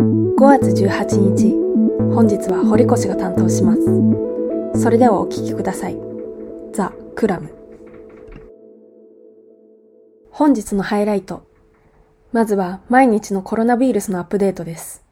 [0.00, 1.50] 5月18日、
[2.14, 4.80] 本日は堀越が担当します。
[4.80, 5.96] それではお聞きください。
[6.72, 7.52] ザ・クラム。
[10.30, 11.42] 本日のハイライト。
[12.32, 15.02] まずは毎日のコロナウイルスのアップデートです。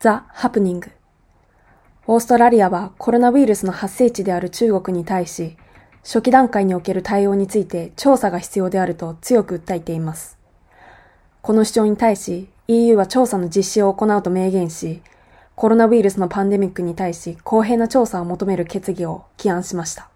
[0.00, 0.90] ザ・ハプニング。
[2.06, 5.58] オーストラリアはコロナウイルスの発生地である中国に対し、
[6.02, 10.38] 初期段階における対応について調査が必要であると強く訴えています。
[11.42, 15.02] この主張に対し EU は調査の実施を行うと明言し、
[15.54, 20.08] コロナウイルスのパンデミックに対し公平な調査を求める決議を起案しました。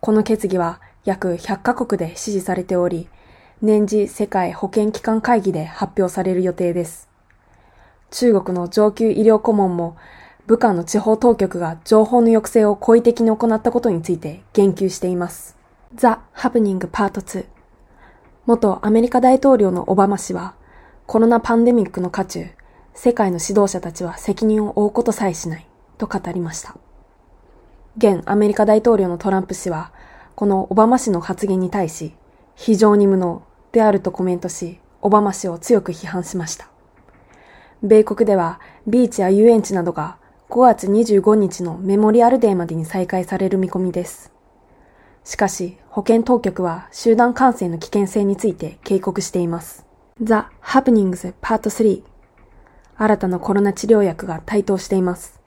[0.00, 3.08] この決議は約100カ国で支持されており、
[3.60, 7.08] 年次世界保健機関会議で発表される予定です。
[8.10, 9.96] 中国の上級医療顧問も
[10.46, 15.56] 武漢の地方当局が情報の抑制を故意的に行ったことについて言及しています。
[15.94, 17.46] ザ・ハプニングパート2
[18.46, 20.54] 元アメリカ大統領のオバマ氏は
[21.06, 22.46] コロナパンデミックの渦中、
[22.92, 25.66] 世界の指導者たちは責任を負うことさえしない
[25.98, 26.76] と語りました。
[27.96, 29.92] 現アメリカ大統領のトランプ氏は、
[30.34, 32.12] このオバマ氏の発言に対し、
[32.56, 36.68] 非常に無能であるとコメントし、オバマ氏を強く批判しました。
[37.84, 40.16] 米国では、ビーチや遊園地などが
[40.50, 44.32] 5月25日のメモリアルデーまでに再開される見込みです。
[45.22, 49.85] しかし、保健当局は集団感染の危険性について警告しています。
[50.18, 52.02] The Happenings Part 3
[52.96, 55.42] 新たなコロナ治療薬が台頭しています。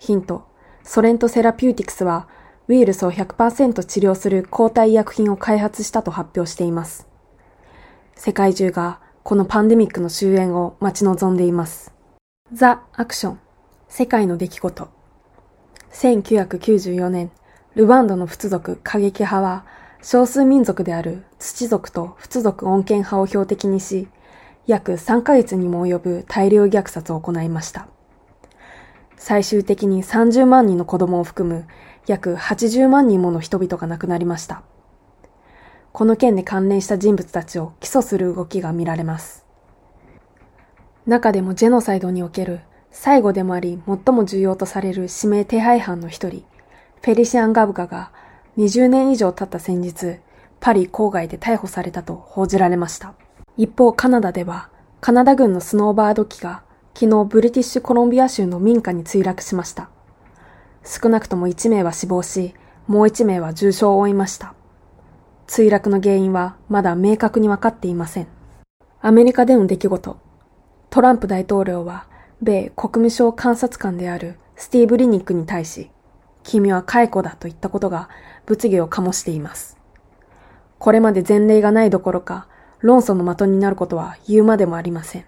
[0.00, 0.44] ヒント、
[0.82, 2.26] ソレントセラピューティクスは
[2.66, 7.06] ウイルスを100%治療する抗体医薬品を開発したと発表しています。
[8.16, 11.94] 世界中がこのパンデミックの終焉を待ち望んでいます。
[12.52, 13.40] ザ・アクション
[13.88, 14.88] 世界の出来事
[15.92, 17.30] 1994年、
[17.76, 19.64] ルワンドの仏族過激派は
[20.02, 24.08] 少数民族である土族と仏族恩恵派を標的にし、
[24.66, 27.86] 約3ヶ月にも及ぶ大量虐殺を行いました。
[29.16, 31.66] 最終的に30万人の子供を含む
[32.08, 34.62] 約80万人もの人々が亡くなりました。
[35.92, 39.46] この件で関連した人物たちを起訴する動きが見られます。
[41.06, 46.44] 中でもジェノサイドにおける最後でもあり最も重要とされる指名手配犯の一人、
[47.02, 48.10] フェリシアン・ガブガが
[48.58, 50.18] 20年以上経った先日、
[50.60, 53.14] パリ郊外で逮捕されたと報じられました。
[53.56, 54.68] 一方カナダでは、
[55.00, 56.62] カナダ軍のスノーバード機が
[56.94, 59.88] 昨日ブリティッシュコロンビア州の民家に墜落しました。
[60.84, 62.54] 少なくとも1名は死亡し、
[62.86, 64.54] もう1名は重傷を負いました。
[65.46, 68.26] 墜落の原因はまだ明確にわかっていません。
[69.00, 70.16] アメリカでの出来事。
[70.90, 72.06] トランプ大統領は、
[72.42, 75.90] 米国務省監察官であるスティーブ・リニックに対し、
[76.42, 78.08] 君は解雇だと言ったことが
[78.46, 79.78] 物議を醸しています。
[80.78, 82.48] これまで前例がないどころか、
[82.80, 85.24] 論争の的になることは言うまでもありません。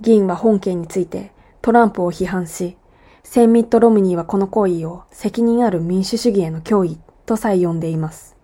[0.00, 2.76] 議員は本件についてトランプを批判し、
[3.22, 8.36] センミット・ロムニーはこの行為を責任ある民主主義への脅威とさえ呼んでいます。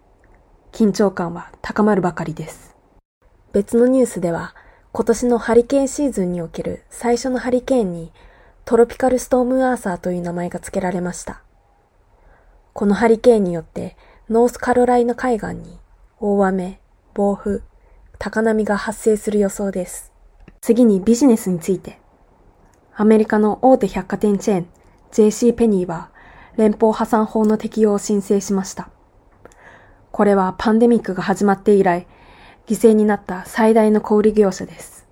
[0.73, 2.77] 緊張感は高まるばかりです。
[3.53, 4.55] 別のニュースでは、
[4.93, 8.13] 今年のハリケーンシーズンにおける最初のハリケーンに
[8.67, 11.43] トロピカルストームアーサーという名前が付けられました。
[12.73, 13.95] このハリケーンによって
[14.31, 15.79] ノースカロライナ海岸に
[16.19, 16.81] 大雨、
[17.13, 17.61] 暴風、
[18.19, 20.13] 高波が発生する予想です。
[20.63, 22.01] 次にビジネスについて。
[22.95, 24.67] アメリカの大手百貨店チェーン
[25.13, 26.11] JC ペニーは
[26.57, 28.89] 連邦破産法の適用を申請しました。
[30.11, 32.07] これはパンデミックが始まって以来、
[32.67, 35.04] 犠牲になった最大の小売業者です。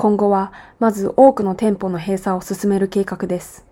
[0.00, 3.66] 今後はまず多くの店舗の閉鎖を進める計画です。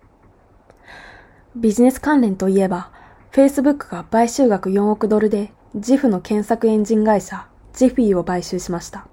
[1.55, 2.91] ビジネス関連といえば、
[3.31, 9.07] Facebook が買収額4億ドルで JIF の検索エンジン会社 Jiffy を買収しました。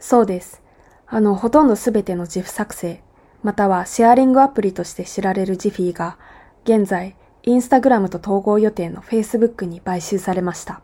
[0.00, 0.60] そうです。
[1.06, 3.00] あの、ほとんどすべての JIF 作成、
[3.44, 6.18] またはシェアリングアプリとして知られる Jiffy が、
[6.64, 10.82] 現在、インスタグラムと統合予定の Facebook に買収されました。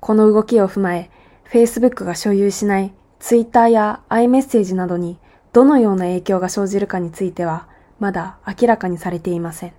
[0.00, 1.10] この動きを踏まえ、
[1.50, 5.16] Facebook が所有しない Twitter や iMessage などに
[5.52, 7.68] どのような影響が生じるかについては、
[8.00, 9.72] まだ明らかにされていません。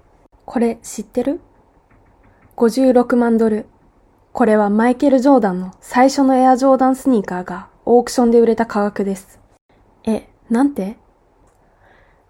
[0.46, 1.42] これ知ってる
[2.56, 3.66] ?56 万ドル。
[4.32, 9.42] これはマイケル・ジョーダンの最初のエアジョーダンスニーカーがオークションで売れた価格です。
[10.06, 10.98] え、なんて？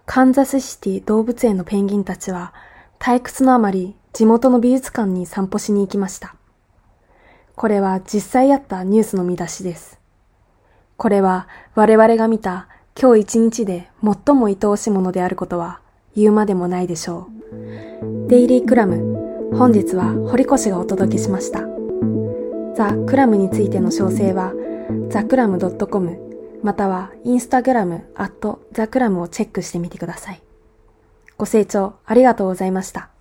[0.07, 2.56] カンザスシティ動物園のペンギンたちは
[2.98, 6.36] 退屈のあまり地元の美術館に散歩しに行きました。
[7.56, 10.00] これは実際あったニュースの見出しです。
[11.03, 15.81] これは我々が見た今日一日で最も愛おしいものであることは
[16.15, 18.29] 言うまでもないでしょう。
[18.29, 21.59] デイリークラム、本日は堀越がお届けしました。
[22.73, 24.53] ザ・クラムについての詳細は
[25.09, 26.17] ザクラム .com
[26.63, 30.41] またはインスタグラムアットザクラムをチェックしてみてください。
[31.38, 33.12] ご清聴ありがとうございました。